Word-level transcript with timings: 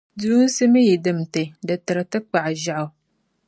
duunsi 0.19 0.63
mi 0.71 0.81
yi 0.87 0.95
dim 1.03 1.19
ti, 1.33 1.43
di 1.65 1.75
tiri 1.85 2.03
ti 2.11 2.17
kpaɣu 2.27 2.53
ʒiɛɣu. 2.63 2.87